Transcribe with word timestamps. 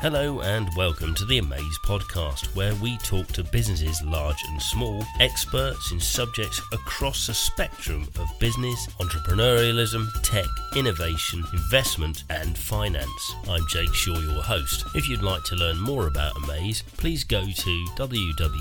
Hello 0.00 0.42
and 0.42 0.70
welcome 0.76 1.12
to 1.16 1.24
the 1.24 1.40
Amaiz 1.40 1.74
podcast, 1.84 2.54
where 2.54 2.72
we 2.76 2.96
talk 2.98 3.26
to 3.32 3.42
businesses 3.42 4.00
large 4.04 4.40
and 4.48 4.62
small, 4.62 5.04
experts 5.18 5.90
in 5.90 5.98
subjects 5.98 6.60
across 6.72 7.26
the 7.26 7.34
spectrum 7.34 8.06
of 8.16 8.28
business, 8.38 8.86
entrepreneurialism, 9.00 10.06
tech, 10.22 10.46
innovation, 10.76 11.42
investment, 11.52 12.22
and 12.30 12.56
finance. 12.56 13.34
I'm 13.48 13.66
Jake 13.70 13.92
Shaw, 13.92 14.20
your 14.20 14.40
host. 14.40 14.84
If 14.94 15.08
you'd 15.08 15.22
like 15.22 15.42
to 15.46 15.56
learn 15.56 15.80
more 15.80 16.06
about 16.06 16.36
Amaiz, 16.36 16.84
please 16.96 17.24
go 17.24 17.40
to 17.42 17.86
www.amaiz.com. 17.96 18.54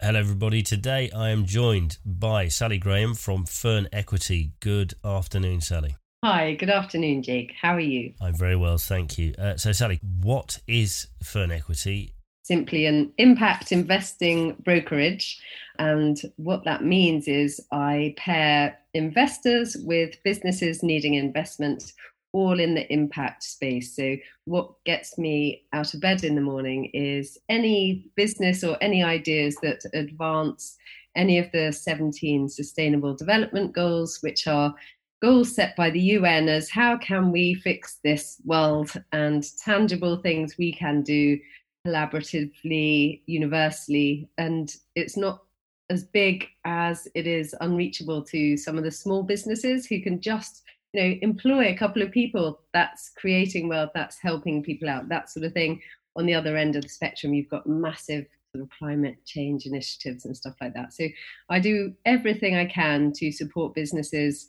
Hello, 0.00 0.18
everybody. 0.18 0.62
Today 0.62 1.10
I 1.14 1.28
am 1.28 1.44
joined 1.44 1.98
by 2.06 2.48
Sally 2.48 2.78
Graham 2.78 3.12
from 3.14 3.44
Fern 3.44 3.88
Equity. 3.92 4.52
Good 4.60 4.94
afternoon, 5.04 5.60
Sally. 5.60 5.96
Hi, 6.24 6.54
good 6.54 6.70
afternoon, 6.70 7.24
Jake. 7.24 7.52
How 7.60 7.74
are 7.74 7.80
you? 7.80 8.14
I'm 8.20 8.36
very 8.36 8.54
well, 8.54 8.78
thank 8.78 9.18
you. 9.18 9.34
Uh, 9.36 9.56
so, 9.56 9.72
Sally, 9.72 9.98
what 10.20 10.60
is 10.68 11.08
Fern 11.20 11.50
Equity? 11.50 12.14
Simply 12.44 12.86
an 12.86 13.12
impact 13.18 13.72
investing 13.72 14.54
brokerage. 14.64 15.40
And 15.80 16.22
what 16.36 16.64
that 16.64 16.84
means 16.84 17.26
is 17.26 17.60
I 17.72 18.14
pair 18.16 18.78
investors 18.94 19.76
with 19.80 20.14
businesses 20.22 20.84
needing 20.84 21.14
investment, 21.14 21.92
all 22.32 22.60
in 22.60 22.76
the 22.76 22.92
impact 22.92 23.42
space. 23.42 23.96
So, 23.96 24.14
what 24.44 24.72
gets 24.84 25.18
me 25.18 25.64
out 25.72 25.92
of 25.92 26.00
bed 26.00 26.22
in 26.22 26.36
the 26.36 26.40
morning 26.40 26.88
is 26.94 27.36
any 27.48 28.12
business 28.14 28.62
or 28.62 28.78
any 28.80 29.02
ideas 29.02 29.56
that 29.62 29.80
advance 29.92 30.76
any 31.16 31.38
of 31.38 31.50
the 31.52 31.72
17 31.72 32.48
sustainable 32.48 33.14
development 33.14 33.72
goals, 33.72 34.20
which 34.22 34.46
are 34.46 34.72
goals 35.22 35.54
set 35.54 35.76
by 35.76 35.88
the 35.88 36.00
UN 36.00 36.48
as 36.48 36.68
how 36.68 36.98
can 36.98 37.30
we 37.30 37.54
fix 37.54 38.00
this 38.02 38.42
world 38.44 38.92
and 39.12 39.44
tangible 39.64 40.16
things 40.16 40.58
we 40.58 40.72
can 40.72 41.02
do 41.02 41.38
collaboratively, 41.86 43.22
universally. 43.26 44.28
And 44.36 44.74
it's 44.96 45.16
not 45.16 45.44
as 45.90 46.04
big 46.04 46.48
as 46.64 47.06
it 47.14 47.26
is 47.26 47.54
unreachable 47.60 48.22
to 48.22 48.56
some 48.56 48.78
of 48.78 48.84
the 48.84 48.90
small 48.90 49.22
businesses 49.22 49.86
who 49.86 50.00
can 50.00 50.20
just 50.20 50.62
you 50.92 51.02
know 51.02 51.18
employ 51.22 51.68
a 51.68 51.76
couple 51.76 52.02
of 52.02 52.10
people 52.10 52.60
that's 52.72 53.10
creating 53.16 53.68
wealth 53.68 53.90
that's 53.94 54.18
helping 54.18 54.62
people 54.62 54.88
out 54.88 55.08
that 55.08 55.28
sort 55.28 55.44
of 55.44 55.52
thing 55.52 55.80
on 56.16 56.24
the 56.24 56.34
other 56.34 56.56
end 56.56 56.76
of 56.76 56.82
the 56.82 56.88
spectrum 56.88 57.34
you've 57.34 57.48
got 57.48 57.66
massive 57.66 58.26
sort 58.54 58.62
of 58.62 58.70
climate 58.78 59.16
change 59.26 59.66
initiatives 59.66 60.24
and 60.24 60.36
stuff 60.36 60.54
like 60.60 60.74
that 60.74 60.92
so 60.92 61.06
i 61.50 61.58
do 61.58 61.92
everything 62.04 62.54
i 62.54 62.64
can 62.64 63.12
to 63.12 63.32
support 63.32 63.74
businesses 63.74 64.46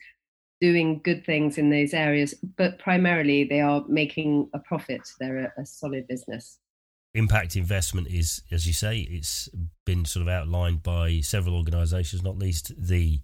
doing 0.64 1.02
good 1.04 1.26
things 1.26 1.58
in 1.58 1.70
those 1.70 1.94
areas, 1.94 2.34
but 2.56 2.80
primarily 2.80 3.44
they 3.44 3.60
are 3.60 3.84
making 3.90 4.50
a 4.54 4.60
profit. 4.60 5.02
They're 5.20 5.52
a, 5.58 5.62
a 5.62 5.66
solid 5.66 6.08
business. 6.08 6.58
Impact 7.14 7.58
investment 7.58 8.08
is, 8.08 8.44
as 8.50 8.66
you 8.66 8.72
say, 8.72 9.00
it's 9.00 9.50
been 9.86 10.06
sort 10.06 10.22
of 10.22 10.30
outlined 10.30 10.82
by 10.82 11.20
several 11.20 11.58
organisations, 11.58 12.24
not 12.24 12.38
least 12.38 12.72
the 12.78 13.20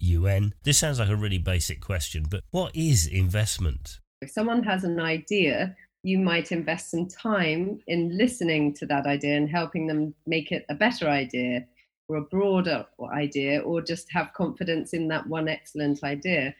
UN. 0.00 0.52
This 0.64 0.78
sounds 0.78 0.98
like 0.98 1.08
a 1.08 1.14
really 1.14 1.38
basic 1.38 1.80
question, 1.80 2.26
but 2.28 2.42
what 2.50 2.74
is 2.74 3.06
investment? 3.06 4.00
If 4.20 4.30
someone 4.30 4.64
has 4.64 4.82
an 4.82 4.98
idea, 4.98 5.76
you 6.02 6.18
might 6.18 6.50
invest 6.50 6.90
some 6.90 7.06
time 7.06 7.78
in 7.86 8.18
listening 8.18 8.74
to 8.74 8.86
that 8.86 9.06
idea 9.06 9.36
and 9.36 9.48
helping 9.48 9.86
them 9.86 10.12
make 10.26 10.50
it 10.50 10.64
a 10.68 10.74
better 10.74 11.08
idea 11.08 11.66
or 12.10 12.16
a 12.16 12.22
broader 12.22 12.84
idea, 13.12 13.60
or 13.60 13.80
just 13.80 14.10
have 14.10 14.32
confidence 14.32 14.92
in 14.92 15.06
that 15.06 15.26
one 15.28 15.46
excellent 15.46 16.02
idea. 16.02 16.52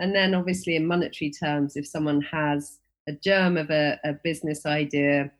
And 0.00 0.14
then, 0.14 0.34
obviously, 0.34 0.76
in 0.76 0.86
monetary 0.86 1.30
terms, 1.30 1.76
if 1.76 1.86
someone 1.86 2.20
has 2.22 2.78
a 3.08 3.12
germ 3.12 3.56
of 3.56 3.70
a, 3.70 3.98
a 4.04 4.12
business 4.12 4.64
idea, 4.66 5.30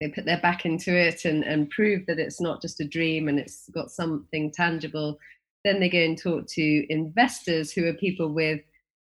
they 0.00 0.08
put 0.08 0.24
their 0.24 0.40
back 0.40 0.66
into 0.66 0.94
it 0.94 1.24
and, 1.24 1.44
and 1.44 1.70
prove 1.70 2.04
that 2.06 2.18
it's 2.18 2.40
not 2.40 2.60
just 2.60 2.80
a 2.80 2.88
dream 2.88 3.28
and 3.28 3.38
it's 3.38 3.68
got 3.70 3.90
something 3.90 4.50
tangible. 4.50 5.18
Then 5.64 5.80
they 5.80 5.88
go 5.88 5.98
and 5.98 6.18
talk 6.18 6.46
to 6.48 6.92
investors 6.92 7.72
who 7.72 7.86
are 7.86 7.94
people 7.94 8.32
with 8.32 8.60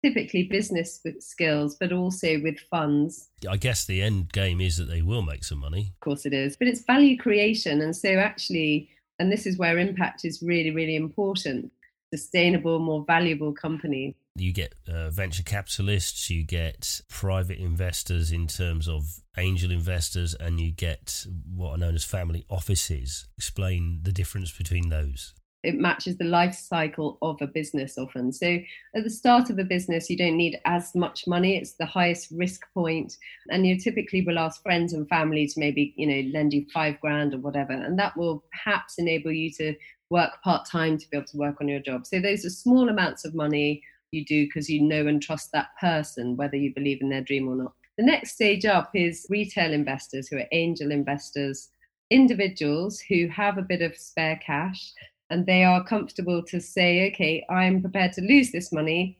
typically 0.03 0.43
business 0.43 0.99
skills, 1.19 1.75
but 1.79 1.91
also 1.91 2.41
with 2.41 2.59
funds. 2.71 3.29
I 3.47 3.57
guess 3.57 3.85
the 3.85 4.01
end 4.01 4.31
game 4.33 4.59
is 4.59 4.77
that 4.77 4.85
they 4.85 5.01
will 5.01 5.21
make 5.21 5.43
some 5.43 5.59
money. 5.59 5.93
Of 5.95 5.99
course, 5.99 6.25
it 6.25 6.33
is. 6.33 6.57
But 6.57 6.67
it's 6.67 6.83
value 6.83 7.17
creation. 7.17 7.81
And 7.81 7.95
so, 7.95 8.09
actually, 8.15 8.89
and 9.19 9.31
this 9.31 9.45
is 9.45 9.57
where 9.57 9.77
impact 9.77 10.25
is 10.25 10.41
really, 10.41 10.71
really 10.71 10.95
important 10.95 11.71
sustainable, 12.13 12.79
more 12.79 13.03
valuable 13.05 13.53
company. 13.53 14.15
You 14.35 14.53
get 14.53 14.75
uh, 14.87 15.09
venture 15.09 15.43
capitalists, 15.43 16.29
you 16.29 16.43
get 16.43 17.01
private 17.09 17.59
investors 17.59 18.31
in 18.31 18.47
terms 18.47 18.87
of 18.87 19.19
angel 19.37 19.71
investors, 19.71 20.33
and 20.33 20.59
you 20.59 20.71
get 20.71 21.25
what 21.53 21.71
are 21.71 21.77
known 21.77 21.95
as 21.95 22.05
family 22.05 22.45
offices. 22.49 23.27
Explain 23.37 23.99
the 24.03 24.11
difference 24.11 24.51
between 24.51 24.89
those 24.89 25.33
it 25.63 25.75
matches 25.75 26.17
the 26.17 26.25
life 26.25 26.55
cycle 26.55 27.17
of 27.21 27.37
a 27.41 27.47
business 27.47 27.97
often. 27.97 28.33
So 28.33 28.57
at 28.95 29.03
the 29.03 29.09
start 29.09 29.49
of 29.49 29.59
a 29.59 29.63
business, 29.63 30.09
you 30.09 30.17
don't 30.17 30.37
need 30.37 30.59
as 30.65 30.95
much 30.95 31.27
money. 31.27 31.55
It's 31.55 31.73
the 31.73 31.85
highest 31.85 32.31
risk 32.31 32.61
point, 32.73 33.17
and 33.49 33.65
you 33.65 33.79
typically 33.79 34.23
will 34.23 34.39
ask 34.39 34.61
friends 34.63 34.93
and 34.93 35.07
family 35.07 35.47
to 35.47 35.59
maybe 35.59 35.93
you 35.97 36.07
know 36.07 36.29
lend 36.33 36.53
you 36.53 36.65
five 36.73 36.99
grand 36.99 37.33
or 37.33 37.39
whatever, 37.39 37.73
and 37.73 37.97
that 37.99 38.17
will 38.17 38.43
perhaps 38.51 38.95
enable 38.97 39.31
you 39.31 39.51
to 39.53 39.75
work 40.09 40.41
part 40.43 40.67
time 40.67 40.97
to 40.97 41.09
be 41.09 41.17
able 41.17 41.27
to 41.27 41.37
work 41.37 41.61
on 41.61 41.67
your 41.67 41.79
job. 41.79 42.05
So 42.05 42.19
those 42.19 42.43
are 42.43 42.49
small 42.49 42.89
amounts 42.89 43.23
of 43.23 43.33
money 43.33 43.81
you 44.11 44.25
do 44.25 44.45
because 44.45 44.69
you 44.69 44.81
know 44.81 45.07
and 45.07 45.21
trust 45.21 45.51
that 45.53 45.69
person, 45.79 46.35
whether 46.37 46.57
you 46.57 46.73
believe 46.73 47.01
in 47.01 47.09
their 47.09 47.21
dream 47.21 47.47
or 47.47 47.55
not. 47.55 47.73
The 47.97 48.05
next 48.05 48.31
stage 48.31 48.65
up 48.65 48.91
is 48.93 49.25
retail 49.29 49.73
investors 49.73 50.27
who 50.27 50.37
are 50.37 50.47
angel 50.51 50.91
investors, 50.91 51.69
individuals 52.09 52.99
who 52.99 53.27
have 53.27 53.57
a 53.57 53.63
bit 53.63 53.81
of 53.81 53.97
spare 53.97 54.39
cash 54.45 54.91
and 55.29 55.45
they 55.45 55.63
are 55.63 55.83
comfortable 55.83 56.43
to 56.43 56.59
say, 56.59 57.07
okay, 57.07 57.45
I'm 57.49 57.81
prepared 57.81 58.13
to 58.13 58.21
lose 58.21 58.51
this 58.51 58.71
money. 58.71 59.17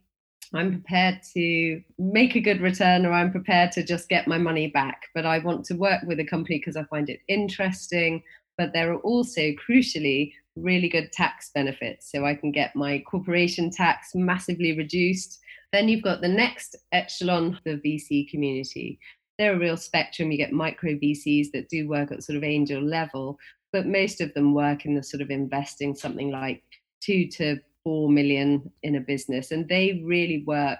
I'm 0.53 0.71
prepared 0.71 1.21
to 1.33 1.81
make 1.97 2.35
a 2.35 2.41
good 2.41 2.59
return 2.59 3.05
or 3.05 3.13
I'm 3.13 3.31
prepared 3.31 3.71
to 3.73 3.83
just 3.83 4.09
get 4.09 4.27
my 4.27 4.37
money 4.37 4.67
back. 4.67 5.03
But 5.15 5.25
I 5.25 5.39
want 5.39 5.63
to 5.65 5.75
work 5.75 6.01
with 6.05 6.19
a 6.19 6.25
company 6.25 6.57
because 6.57 6.75
I 6.75 6.83
find 6.83 7.09
it 7.09 7.21
interesting. 7.29 8.23
But 8.57 8.73
there 8.73 8.91
are 8.91 8.99
also, 8.99 9.53
crucially, 9.67 10.33
really 10.55 10.89
good 10.89 11.11
tax 11.11 11.51
benefits. 11.53 12.11
So 12.11 12.25
I 12.25 12.35
can 12.35 12.51
get 12.51 12.75
my 12.75 12.99
corporation 12.99 13.71
tax 13.71 14.11
massively 14.13 14.77
reduced. 14.77 15.39
Then 15.71 15.87
you've 15.87 16.03
got 16.03 16.21
the 16.21 16.27
next 16.27 16.75
echelon, 16.91 17.59
the 17.65 17.81
VC 17.85 18.29
community. 18.29 18.99
They're 19.37 19.55
a 19.55 19.59
real 19.59 19.77
spectrum. 19.77 20.31
You 20.31 20.37
get 20.37 20.51
micro 20.51 20.91
VCs 20.91 21.51
that 21.53 21.69
do 21.69 21.87
work 21.87 22.11
at 22.11 22.23
sort 22.23 22.37
of 22.37 22.43
angel 22.43 22.81
level, 22.81 23.37
but 23.71 23.87
most 23.87 24.21
of 24.21 24.33
them 24.33 24.53
work 24.53 24.85
in 24.85 24.95
the 24.95 25.03
sort 25.03 25.21
of 25.21 25.29
investing 25.29 25.95
something 25.95 26.31
like 26.31 26.61
two 27.01 27.27
to 27.29 27.57
four 27.83 28.09
million 28.09 28.71
in 28.83 28.95
a 28.95 28.99
business. 28.99 29.51
And 29.51 29.67
they 29.67 30.03
really 30.05 30.43
work 30.45 30.79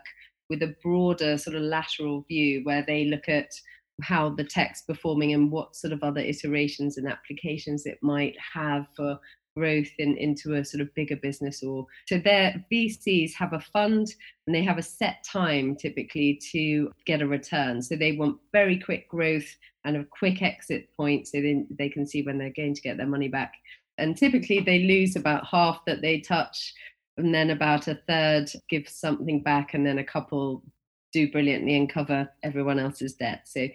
with 0.49 0.61
a 0.63 0.75
broader 0.83 1.37
sort 1.37 1.55
of 1.55 1.63
lateral 1.63 2.25
view 2.27 2.61
where 2.63 2.83
they 2.85 3.05
look 3.05 3.29
at 3.29 3.49
how 4.01 4.29
the 4.29 4.43
tech's 4.43 4.81
performing 4.81 5.33
and 5.33 5.51
what 5.51 5.75
sort 5.75 5.93
of 5.93 6.03
other 6.03 6.21
iterations 6.21 6.97
and 6.97 7.07
applications 7.07 7.85
it 7.85 7.97
might 8.01 8.35
have 8.53 8.85
for 8.95 9.17
growth 9.55 9.89
in, 9.99 10.17
into 10.17 10.55
a 10.55 10.65
sort 10.65 10.81
of 10.81 10.93
bigger 10.95 11.15
business 11.15 11.63
or 11.63 11.85
so 12.07 12.17
their 12.17 12.63
VCs 12.71 13.33
have 13.33 13.53
a 13.53 13.59
fund 13.59 14.13
and 14.47 14.55
they 14.55 14.63
have 14.63 14.77
a 14.77 14.83
set 14.83 15.23
time 15.23 15.75
typically 15.75 16.39
to 16.51 16.91
get 17.05 17.21
a 17.21 17.27
return. 17.27 17.81
So 17.81 17.95
they 17.95 18.13
want 18.13 18.37
very 18.51 18.79
quick 18.79 19.09
growth 19.09 19.55
and 19.83 19.97
a 19.97 20.05
quick 20.05 20.41
exit 20.41 20.89
point 20.95 21.27
so 21.27 21.41
then 21.41 21.67
they 21.77 21.89
can 21.89 22.05
see 22.05 22.21
when 22.21 22.37
they're 22.37 22.53
going 22.55 22.75
to 22.75 22.81
get 22.81 22.97
their 22.97 23.07
money 23.07 23.27
back. 23.27 23.53
And 23.97 24.17
typically 24.17 24.59
they 24.59 24.83
lose 24.83 25.15
about 25.15 25.47
half 25.47 25.83
that 25.85 26.01
they 26.01 26.19
touch 26.19 26.73
and 27.17 27.33
then 27.33 27.49
about 27.49 27.87
a 27.87 27.99
third 28.07 28.49
give 28.69 28.87
something 28.87 29.43
back 29.43 29.73
and 29.73 29.85
then 29.85 29.99
a 29.99 30.03
couple 30.03 30.63
do 31.11 31.29
brilliantly 31.31 31.75
and 31.75 31.91
cover 31.91 32.29
everyone 32.43 32.79
else's 32.79 33.13
debt. 33.13 33.41
So 33.45 33.67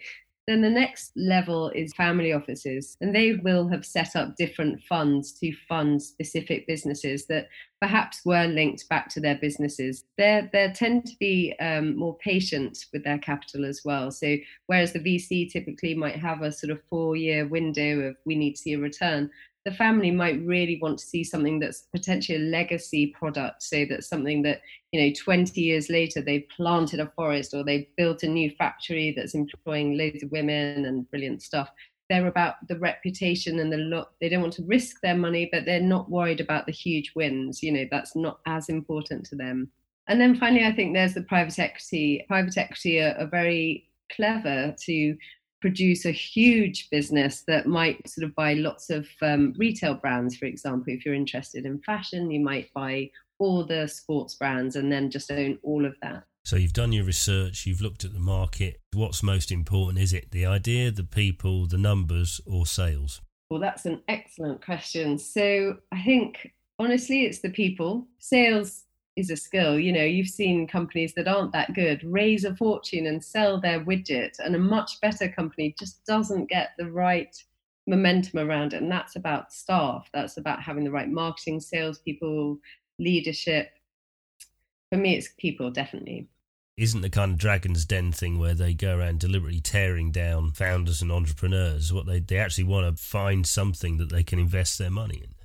then 0.47 0.61
the 0.63 0.71
next 0.71 1.13
level 1.17 1.71
is 1.71 1.93
family 1.95 2.33
offices, 2.33 2.97
and 3.01 3.15
they 3.15 3.35
will 3.35 3.69
have 3.69 3.85
set 3.85 4.15
up 4.15 4.37
different 4.37 4.81
funds 4.85 5.33
to 5.41 5.53
fund 5.69 6.01
specific 6.01 6.67
businesses 6.69 7.27
that 7.27 7.49
perhaps 7.81 8.25
were 8.25 8.47
linked 8.47 8.89
back 8.89 9.09
to 9.11 9.21
their 9.21 9.37
businesses. 9.37 10.05
They 10.17 10.49
they 10.53 10.73
tend 10.73 11.07
to 11.07 11.17
be 11.19 11.55
um, 11.59 11.97
more 11.97 12.17
patient 12.19 12.87
with 12.93 13.03
their 13.03 13.19
capital 13.19 13.65
as 13.65 13.83
well. 13.85 14.13
So 14.13 14.37
whereas 14.67 14.93
the 14.93 15.01
VC 15.01 15.51
typically 15.51 15.95
might 15.95 16.17
have 16.17 16.43
a 16.43 16.53
sort 16.53 16.71
of 16.71 16.81
four 16.89 17.17
year 17.17 17.47
window 17.49 18.01
of 18.01 18.17
we 18.25 18.37
need 18.37 18.55
to 18.55 18.63
see 18.63 18.75
a 18.75 18.79
return, 18.79 19.31
the 19.67 19.73
family 19.73 20.13
might 20.13 20.41
really 20.47 20.79
want 20.81 20.97
to 20.97 21.05
see 21.05 21.25
something 21.25 21.59
that's 21.59 21.89
potentially 21.93 22.39
a 22.39 22.51
legacy 22.51 23.09
product. 23.09 23.65
So 23.65 23.85
that's 23.85 24.09
something 24.09 24.41
that 24.43 24.63
you 24.93 25.03
know 25.03 25.13
20 25.13 25.61
years 25.61 25.91
later 25.91 26.23
they've 26.23 26.49
planted 26.57 27.01
a 27.01 27.11
forest 27.17 27.53
or 27.53 27.65
they've 27.65 27.89
built 27.97 28.23
a 28.23 28.29
new 28.29 28.49
factory 28.53 29.13
that's 29.15 29.35
employing 29.35 29.99
loads 29.99 30.23
of 30.23 30.31
women 30.31 30.85
and 30.85 31.11
brilliant 31.11 31.43
stuff. 31.43 31.69
They're 32.09 32.29
about 32.29 32.55
the 32.69 32.79
reputation 32.79 33.59
and 33.59 33.73
the 33.73 33.79
look 33.79 34.13
they 34.21 34.29
don't 34.29 34.43
want 34.43 34.55
to 34.55 34.63
risk 34.63 35.01
their 35.03 35.17
money 35.17 35.49
but 35.51 35.65
they're 35.65 35.81
not 35.81 36.09
worried 36.09 36.41
about 36.41 36.67
the 36.67 36.73
huge 36.73 37.13
wins. 37.17 37.61
You 37.61 37.73
know 37.73 37.87
that's 37.91 38.15
not 38.15 38.39
as 38.47 38.69
important 38.69 39.27
to 39.27 39.35
them. 39.35 39.73
And 40.07 40.21
then 40.21 40.37
finally, 40.37 40.65
I 40.65 40.73
think 40.73 40.95
there's 40.95 41.15
the 41.15 41.23
private 41.23 41.59
equity. 41.59 42.25
Private 42.29 42.57
equity 42.57 43.01
are, 43.01 43.17
are 43.19 43.27
very 43.27 43.89
clever 44.15 44.77
to 44.85 45.17
produce 45.61 46.05
a 46.05 46.11
huge 46.13 46.89
business 46.91 47.45
that 47.47 47.67
might 47.67 48.09
sort 48.09 48.25
of 48.25 48.35
buy 48.35 48.55
lots 48.55 48.91
of 48.91 49.09
um, 49.23 49.55
retail 49.57 49.95
brands, 49.95 50.37
for 50.37 50.47
example. 50.47 50.93
If 50.93 51.05
you're 51.05 51.15
interested 51.15 51.65
in 51.65 51.81
fashion, 51.81 52.31
you 52.31 52.41
might 52.41 52.73
buy 52.75 53.11
all 53.39 53.65
the 53.65 53.87
sports 53.89 54.35
brands 54.35 54.77
and 54.77 54.91
then 54.91 55.11
just 55.11 55.31
own 55.31 55.59
all 55.63 55.85
of 55.85 55.95
that. 56.03 56.25
So 56.45 56.57
you've 56.57 56.73
done 56.73 56.93
your 56.93 57.05
research, 57.05 57.67
you've 57.67 57.81
looked 57.81 58.05
at 58.05 58.13
the 58.13 58.21
market. 58.21 58.81
What's 58.93 59.23
most 59.23 59.51
important? 59.51 59.99
Is 59.99 60.13
it 60.13 60.31
the 60.31 60.47
idea, 60.47 60.93
the 60.93 61.03
people, 61.03 61.67
the 61.67 61.79
numbers, 61.79 62.41
or 62.47 62.67
sales? 62.67 63.21
Well, 63.51 63.61
that's 63.61 63.85
an 63.85 64.03
excellent 64.09 64.65
question. 64.65 65.19
So 65.19 65.79
I 65.93 66.03
think 66.03 66.53
honestly, 66.79 67.25
it's 67.25 67.41
the 67.41 67.51
people. 67.51 68.07
Sales 68.19 68.85
is 69.17 69.31
a 69.31 69.37
skill. 69.37 69.79
You 69.79 69.93
know, 69.93 70.05
you've 70.05 70.29
seen 70.29 70.67
companies 70.67 71.15
that 71.15 71.27
aren't 71.27 71.53
that 71.53 71.75
good 71.75 72.05
raise 72.05 72.45
a 72.45 72.55
fortune 72.55 73.07
and 73.07 73.25
sell 73.25 73.61
their 73.61 73.81
widget, 73.81 74.39
and 74.39 74.55
a 74.55 74.59
much 74.59 75.01
better 75.01 75.29
company 75.29 75.75
just 75.79 76.05
doesn't 76.05 76.49
get 76.49 76.71
the 76.79 76.91
right 76.91 77.35
momentum 77.87 78.39
around 78.39 78.75
it. 78.75 78.83
And 78.83 78.91
that's 78.91 79.17
about 79.17 79.53
staff, 79.53 80.09
that's 80.13 80.37
about 80.37 80.63
having 80.63 80.85
the 80.85 80.91
right 80.91 81.09
marketing, 81.09 81.61
salespeople, 81.61 82.59
leadership. 82.99 83.71
For 84.93 84.99
me, 84.99 85.17
it's 85.17 85.31
people, 85.39 85.71
definitely. 85.71 86.29
Isn't 86.77 87.01
the 87.01 87.09
kind 87.09 87.33
of 87.33 87.39
Dragon's 87.39 87.87
Den 87.87 88.13
thing 88.13 88.39
where 88.39 88.53
they 88.53 88.75
go 88.75 88.99
around 88.99 89.21
deliberately 89.21 89.61
tearing 89.61 90.13
down 90.13 90.53
founders 90.53 91.01
and 91.01 91.11
entrepreneurs? 91.11 91.91
What 91.91 92.05
they, 92.05 92.21
they 92.21 92.37
actually 92.37 92.65
want 92.65 92.95
to 92.95 93.03
find 93.03 93.47
something 93.47 93.97
that 93.97 94.11
they 94.11 94.23
can 94.23 94.39
invest 94.39 94.79
their 94.79 94.91
money 94.91 95.23
in 95.25 95.37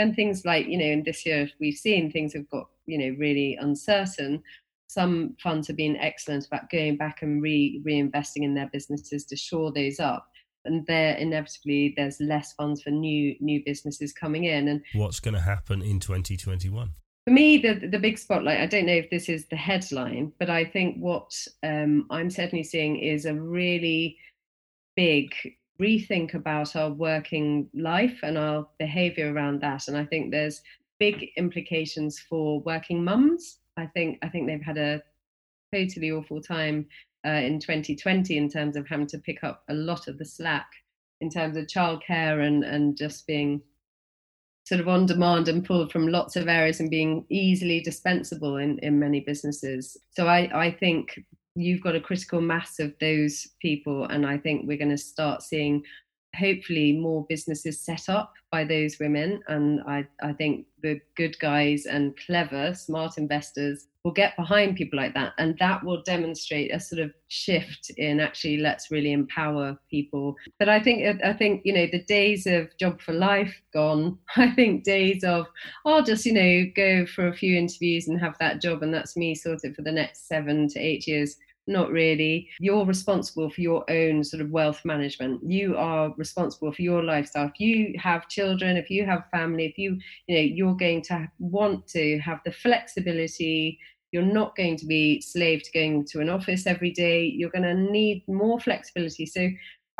when 0.00 0.14
things 0.14 0.44
like 0.44 0.66
you 0.66 0.78
know 0.78 0.84
in 0.84 1.02
this 1.02 1.26
year 1.26 1.50
we've 1.58 1.76
seen 1.76 2.10
things 2.10 2.32
have 2.32 2.48
got 2.48 2.68
you 2.90 2.98
know 2.98 3.16
really 3.18 3.56
uncertain 3.60 4.42
some 4.88 5.36
funds 5.40 5.68
have 5.68 5.76
been 5.76 5.96
excellent 5.96 6.46
about 6.46 6.68
going 6.68 6.96
back 6.96 7.22
and 7.22 7.42
re 7.42 7.80
reinvesting 7.86 8.42
in 8.42 8.54
their 8.54 8.68
businesses 8.72 9.24
to 9.24 9.36
shore 9.36 9.72
those 9.72 10.00
up 10.00 10.26
and 10.64 10.86
there 10.86 11.14
inevitably 11.14 11.94
there's 11.96 12.20
less 12.20 12.52
funds 12.54 12.82
for 12.82 12.90
new 12.90 13.34
new 13.40 13.62
businesses 13.64 14.12
coming 14.12 14.44
in 14.44 14.68
and 14.68 14.82
what's 14.94 15.20
going 15.20 15.34
to 15.34 15.40
happen 15.40 15.80
in 15.82 16.00
2021 16.00 16.90
for 17.24 17.30
me 17.30 17.58
the 17.58 17.74
the 17.86 17.98
big 17.98 18.18
spotlight 18.18 18.60
i 18.60 18.66
don't 18.66 18.86
know 18.86 18.92
if 18.92 19.08
this 19.10 19.28
is 19.28 19.46
the 19.48 19.56
headline 19.56 20.32
but 20.38 20.50
i 20.50 20.64
think 20.64 20.96
what 20.98 21.32
um, 21.62 22.06
i'm 22.10 22.30
certainly 22.30 22.64
seeing 22.64 22.96
is 22.96 23.24
a 23.24 23.34
really 23.34 24.16
big 24.96 25.32
rethink 25.80 26.34
about 26.34 26.76
our 26.76 26.90
working 26.90 27.68
life 27.74 28.18
and 28.22 28.36
our 28.36 28.68
behavior 28.78 29.32
around 29.32 29.62
that. 29.62 29.88
And 29.88 29.96
I 29.96 30.04
think 30.04 30.30
there's 30.30 30.60
big 31.00 31.30
implications 31.36 32.20
for 32.20 32.60
working 32.60 33.02
mums. 33.02 33.58
I 33.76 33.86
think 33.86 34.18
I 34.22 34.28
think 34.28 34.46
they've 34.46 34.62
had 34.62 34.78
a 34.78 35.02
totally 35.74 36.12
awful 36.12 36.40
time 36.40 36.86
uh, 37.26 37.30
in 37.30 37.58
2020 37.58 38.36
in 38.36 38.48
terms 38.48 38.76
of 38.76 38.86
having 38.86 39.06
to 39.08 39.18
pick 39.18 39.42
up 39.42 39.64
a 39.68 39.74
lot 39.74 40.06
of 40.06 40.18
the 40.18 40.24
slack 40.24 40.68
in 41.20 41.30
terms 41.30 41.56
of 41.56 41.66
childcare 41.66 42.46
and 42.46 42.62
and 42.62 42.96
just 42.96 43.26
being 43.26 43.62
sort 44.64 44.80
of 44.80 44.88
on 44.88 45.06
demand 45.06 45.48
and 45.48 45.64
pulled 45.64 45.90
from 45.90 46.06
lots 46.06 46.36
of 46.36 46.46
areas 46.46 46.78
and 46.78 46.90
being 46.90 47.24
easily 47.28 47.80
dispensable 47.80 48.58
in, 48.58 48.78
in 48.80 49.00
many 49.00 49.18
businesses. 49.18 49.96
So 50.10 50.28
I, 50.28 50.48
I 50.54 50.70
think 50.70 51.18
you've 51.56 51.82
got 51.82 51.96
a 51.96 52.00
critical 52.00 52.40
mass 52.40 52.78
of 52.78 52.94
those 53.00 53.48
people, 53.60 54.04
and 54.04 54.24
I 54.24 54.38
think 54.38 54.68
we're 54.68 54.78
going 54.78 54.90
to 54.90 54.98
start 54.98 55.42
seeing 55.42 55.82
hopefully 56.40 56.92
more 56.92 57.26
businesses 57.28 57.80
set 57.80 58.08
up 58.08 58.32
by 58.50 58.64
those 58.64 58.98
women. 58.98 59.40
And 59.48 59.80
I, 59.86 60.06
I 60.22 60.32
think 60.32 60.66
the 60.82 61.00
good 61.16 61.38
guys 61.38 61.86
and 61.86 62.16
clever, 62.26 62.74
smart 62.74 63.18
investors 63.18 63.86
will 64.02 64.12
get 64.12 64.34
behind 64.36 64.76
people 64.76 64.98
like 64.98 65.14
that. 65.14 65.34
And 65.38 65.56
that 65.58 65.84
will 65.84 66.02
demonstrate 66.02 66.74
a 66.74 66.80
sort 66.80 67.02
of 67.02 67.12
shift 67.28 67.90
in 67.98 68.18
actually 68.18 68.56
let's 68.56 68.90
really 68.90 69.12
empower 69.12 69.78
people. 69.90 70.34
But 70.58 70.68
I 70.68 70.80
think, 70.80 71.22
I 71.22 71.32
think, 71.34 71.62
you 71.64 71.74
know, 71.74 71.86
the 71.92 72.02
days 72.04 72.46
of 72.46 72.76
job 72.78 73.00
for 73.00 73.12
life 73.12 73.54
gone. 73.72 74.18
I 74.36 74.50
think 74.52 74.84
days 74.84 75.22
of, 75.22 75.46
I'll 75.84 76.02
just, 76.02 76.24
you 76.24 76.32
know, 76.32 76.70
go 76.74 77.06
for 77.06 77.28
a 77.28 77.36
few 77.36 77.56
interviews 77.56 78.08
and 78.08 78.18
have 78.18 78.36
that 78.40 78.62
job. 78.62 78.82
And 78.82 78.92
that's 78.92 79.16
me 79.16 79.34
sorted 79.34 79.76
for 79.76 79.82
the 79.82 79.92
next 79.92 80.26
seven 80.26 80.66
to 80.68 80.80
eight 80.80 81.06
years 81.06 81.36
not 81.66 81.90
really. 81.90 82.48
You're 82.58 82.84
responsible 82.84 83.50
for 83.50 83.60
your 83.60 83.90
own 83.90 84.24
sort 84.24 84.40
of 84.42 84.50
wealth 84.50 84.80
management. 84.84 85.40
You 85.44 85.76
are 85.76 86.12
responsible 86.16 86.72
for 86.72 86.82
your 86.82 87.02
lifestyle. 87.02 87.46
If 87.46 87.60
you 87.60 87.94
have 87.98 88.28
children, 88.28 88.76
if 88.76 88.90
you 88.90 89.06
have 89.06 89.24
family, 89.30 89.66
if 89.66 89.78
you, 89.78 89.98
you 90.26 90.36
know, 90.36 90.42
you're 90.42 90.76
going 90.76 91.02
to 91.02 91.30
want 91.38 91.86
to 91.88 92.18
have 92.20 92.40
the 92.44 92.52
flexibility. 92.52 93.78
You're 94.12 94.22
not 94.22 94.56
going 94.56 94.76
to 94.78 94.86
be 94.86 95.20
slave 95.20 95.62
going 95.72 96.04
to 96.06 96.20
an 96.20 96.28
office 96.28 96.66
every 96.66 96.90
day. 96.90 97.24
You're 97.24 97.50
going 97.50 97.62
to 97.62 97.74
need 97.74 98.24
more 98.26 98.58
flexibility. 98.58 99.24
So 99.24 99.48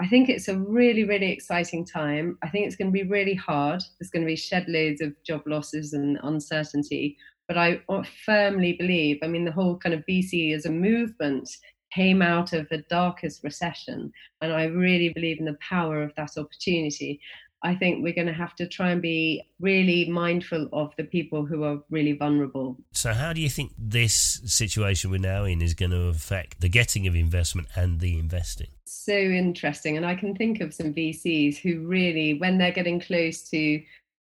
I 0.00 0.08
think 0.08 0.30
it's 0.30 0.48
a 0.48 0.58
really, 0.58 1.04
really 1.04 1.30
exciting 1.30 1.84
time. 1.84 2.38
I 2.42 2.48
think 2.48 2.66
it's 2.66 2.74
going 2.74 2.88
to 2.88 2.92
be 2.92 3.08
really 3.08 3.34
hard. 3.34 3.82
There's 3.98 4.10
going 4.10 4.24
to 4.24 4.26
be 4.26 4.34
shed 4.34 4.64
loads 4.66 5.02
of 5.02 5.14
job 5.24 5.42
losses 5.46 5.92
and 5.92 6.18
uncertainty. 6.22 7.18
But 7.50 7.58
I 7.58 7.80
firmly 8.24 8.74
believe, 8.74 9.18
I 9.24 9.26
mean, 9.26 9.44
the 9.44 9.50
whole 9.50 9.76
kind 9.76 9.92
of 9.92 10.04
VC 10.08 10.54
as 10.54 10.66
a 10.66 10.70
movement 10.70 11.50
came 11.92 12.22
out 12.22 12.52
of 12.52 12.68
the 12.68 12.84
darkest 12.88 13.42
recession. 13.42 14.12
And 14.40 14.52
I 14.52 14.66
really 14.66 15.08
believe 15.08 15.40
in 15.40 15.46
the 15.46 15.58
power 15.68 16.00
of 16.00 16.14
that 16.14 16.38
opportunity. 16.38 17.18
I 17.64 17.74
think 17.74 18.04
we're 18.04 18.14
going 18.14 18.28
to 18.28 18.32
have 18.32 18.54
to 18.54 18.68
try 18.68 18.92
and 18.92 19.02
be 19.02 19.42
really 19.58 20.08
mindful 20.08 20.68
of 20.72 20.92
the 20.96 21.02
people 21.02 21.44
who 21.44 21.64
are 21.64 21.80
really 21.90 22.12
vulnerable. 22.12 22.76
So, 22.92 23.12
how 23.12 23.32
do 23.32 23.40
you 23.40 23.50
think 23.50 23.72
this 23.76 24.40
situation 24.44 25.10
we're 25.10 25.18
now 25.18 25.42
in 25.42 25.60
is 25.60 25.74
going 25.74 25.90
to 25.90 26.02
affect 26.02 26.60
the 26.60 26.68
getting 26.68 27.08
of 27.08 27.16
investment 27.16 27.66
and 27.74 27.98
the 27.98 28.16
investing? 28.16 28.68
So 28.86 29.12
interesting. 29.12 29.96
And 29.96 30.06
I 30.06 30.14
can 30.14 30.36
think 30.36 30.60
of 30.60 30.72
some 30.72 30.94
VCs 30.94 31.56
who 31.56 31.84
really, 31.84 32.34
when 32.34 32.58
they're 32.58 32.70
getting 32.70 33.00
close 33.00 33.42
to, 33.50 33.82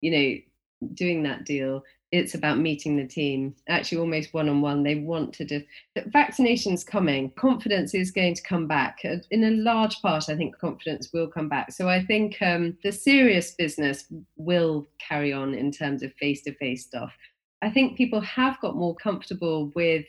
you 0.01 0.11
know, 0.13 0.39
doing 0.95 1.25
that 1.25 1.45
deal, 1.45 1.83
it's 2.11 2.35
about 2.35 2.59
meeting 2.59 2.97
the 2.97 3.07
team 3.07 3.55
actually 3.69 3.99
almost 3.99 4.33
one 4.33 4.49
on 4.49 4.61
one 4.61 4.83
they 4.83 4.97
want 4.97 5.33
to 5.35 5.45
do 5.45 5.63
vaccinations 6.15 6.87
coming. 6.87 7.31
Confidence 7.33 7.95
is 7.95 8.11
going 8.11 8.35
to 8.35 8.43
come 8.43 8.67
back. 8.67 8.99
Uh, 9.05 9.17
in 9.31 9.45
a 9.45 9.51
large 9.51 10.01
part 10.01 10.29
i 10.29 10.37
think 10.37 10.59
confidence 10.59 11.11
will 11.13 11.29
come 11.29 11.49
back. 11.49 11.73
So 11.73 11.89
i 11.89 12.03
think 12.05 12.41
um, 12.41 12.77
the 12.83 12.93
serious 12.93 13.55
business 13.55 14.07
will 14.37 14.89
carry 15.07 15.33
on 15.33 15.55
in 15.55 15.71
terms 15.71 16.03
of 16.03 16.13
face 16.15 16.43
to 16.43 16.55
face 16.55 16.87
stuff. 16.87 17.13
I 17.61 17.71
think 17.71 17.99
people 17.99 18.21
have 18.21 18.61
got 18.61 18.77
more 18.77 18.95
comfortable 18.97 19.73
with 19.75 20.07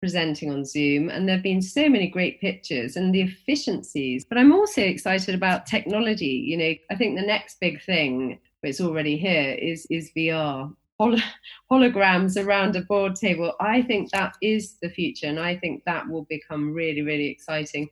presenting 0.00 0.52
on 0.52 0.64
zoom 0.64 1.08
and 1.08 1.26
there 1.26 1.36
have 1.36 1.42
been 1.42 1.62
so 1.62 1.88
many 1.88 2.08
great 2.08 2.40
pictures 2.40 2.96
and 2.96 3.14
the 3.14 3.22
efficiencies. 3.22 4.24
But 4.24 4.38
i'm 4.38 4.52
also 4.52 4.82
excited 4.82 5.34
about 5.34 5.66
technology. 5.66 6.44
You 6.46 6.56
know 6.56 6.74
i 6.90 6.94
think 6.96 7.18
the 7.18 7.26
next 7.26 7.60
big 7.60 7.82
thing 7.82 8.38
it's 8.62 8.80
already 8.80 9.16
here 9.16 9.52
is 9.52 9.86
is 9.90 10.10
vr 10.16 10.74
hol- 10.98 11.18
holograms 11.70 12.42
around 12.42 12.76
a 12.76 12.82
board 12.82 13.16
table. 13.16 13.54
I 13.60 13.82
think 13.82 14.10
that 14.10 14.36
is 14.40 14.76
the 14.80 14.88
future, 14.88 15.26
and 15.26 15.38
I 15.38 15.56
think 15.56 15.84
that 15.84 16.08
will 16.08 16.26
become 16.28 16.72
really, 16.72 17.02
really 17.02 17.26
exciting. 17.26 17.88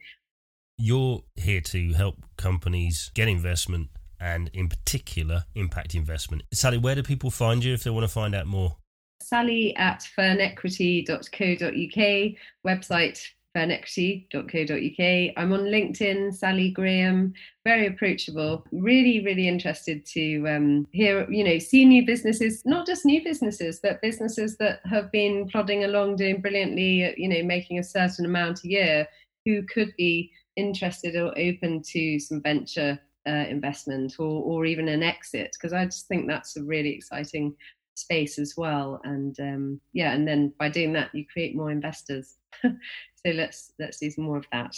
You're 0.79 1.23
here 1.37 1.61
to 1.61 1.93
help 1.93 2.17
companies 2.37 3.11
get 3.15 3.29
investment 3.29 3.91
and, 4.19 4.51
in 4.53 4.69
particular, 4.69 5.45
impact 5.55 5.95
investment. 5.95 6.43
Sally, 6.53 6.79
where 6.79 6.95
do 6.95 7.03
people 7.03 7.31
find 7.31 7.63
you 7.63 7.75
if 7.75 7.85
they 7.85 7.91
want 7.91 8.05
to 8.05 8.09
find 8.09 8.35
out 8.35 8.47
more? 8.47 8.77
Sally 9.21 9.77
at 9.77 10.09
fernequity.co.uk, 10.17 12.33
website 12.67 13.21
fernequity.co.uk. 13.55 15.33
I'm 15.37 15.53
on 15.53 15.61
LinkedIn, 15.61 16.35
Sally 16.35 16.71
Graham, 16.71 17.35
very 17.65 17.87
approachable. 17.87 18.65
Really, 18.73 19.25
really 19.25 19.49
interested 19.49 20.05
to 20.07 20.47
um, 20.49 20.87
hear, 20.93 21.31
you 21.31 21.45
know, 21.45 21.59
see 21.59 21.85
new 21.85 22.05
businesses, 22.07 22.63
not 22.65 22.87
just 22.87 23.05
new 23.05 23.23
businesses, 23.23 23.81
but 23.83 24.03
businesses 24.03 24.57
that 24.59 24.81
have 24.85 25.13
been 25.13 25.49
plodding 25.49 25.85
along, 25.85 26.17
doing 26.17 26.41
brilliantly, 26.41 27.15
you 27.17 27.29
know, 27.29 27.43
making 27.43 27.79
a 27.79 27.85
certain 27.85 28.25
amount 28.25 28.65
a 28.65 28.69
year, 28.69 29.07
who 29.45 29.63
could 29.65 29.93
be 29.97 30.31
interested 30.57 31.17
or 31.17 31.37
open 31.39 31.83
to 31.83 32.19
some 32.19 32.41
venture 32.43 32.99
uh, 33.27 33.45
investment 33.49 34.15
or, 34.19 34.43
or 34.43 34.65
even 34.65 34.89
an 34.89 35.03
exit, 35.03 35.55
because 35.59 35.73
I 35.73 35.85
just 35.85 36.09
think 36.09 36.27
that's 36.27 36.57
a 36.57 36.63
really 36.63 36.91
exciting 36.91 37.55
space 37.95 38.39
as 38.39 38.55
well. 38.57 39.01
And 39.05 39.39
um, 39.41 39.81
yeah, 39.93 40.13
and 40.13 40.27
then 40.27 40.53
by 40.59 40.69
doing 40.69 40.93
that, 40.95 41.15
you 41.15 41.25
create 41.27 41.57
more 41.57 41.71
investors. 41.71 42.37
So 43.27 43.33
let's 43.33 43.73
let's 43.79 43.99
do 43.99 44.11
some 44.11 44.25
more 44.25 44.39
of 44.39 44.47
that. 44.53 44.77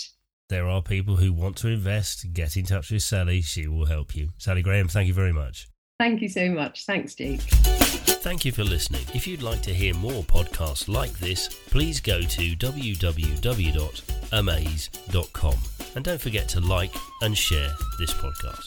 There 0.50 0.68
are 0.68 0.82
people 0.82 1.16
who 1.16 1.32
want 1.32 1.56
to 1.58 1.68
invest. 1.68 2.32
Get 2.34 2.56
in 2.56 2.66
touch 2.66 2.90
with 2.90 3.02
Sally. 3.02 3.40
She 3.40 3.66
will 3.66 3.86
help 3.86 4.14
you. 4.14 4.30
Sally 4.38 4.62
Graham, 4.62 4.88
thank 4.88 5.08
you 5.08 5.14
very 5.14 5.32
much. 5.32 5.68
Thank 5.98 6.20
you 6.20 6.28
so 6.28 6.50
much. 6.50 6.84
Thanks, 6.84 7.14
Jake. 7.14 7.40
Thank 7.40 8.44
you 8.44 8.52
for 8.52 8.64
listening. 8.64 9.04
If 9.14 9.26
you'd 9.26 9.42
like 9.42 9.62
to 9.62 9.72
hear 9.72 9.94
more 9.94 10.22
podcasts 10.24 10.88
like 10.88 11.12
this, 11.18 11.48
please 11.48 12.00
go 12.00 12.20
to 12.20 12.56
www.amaiz.com. 12.56 13.14
And 15.94 16.04
don't 16.04 16.20
forget 16.20 16.48
to 16.48 16.60
like 16.60 16.94
and 17.22 17.36
share 17.36 17.70
this 17.98 18.12
podcast. 18.12 18.64